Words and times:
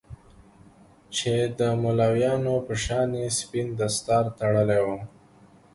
چې 1.15 1.33
د 1.59 1.61
مولويانو 1.81 2.55
په 2.65 2.73
شان 2.83 3.09
يې 3.21 3.27
سپين 3.39 3.67
دستار 3.79 4.25
تړلى 4.39 4.79
و. 4.85 4.87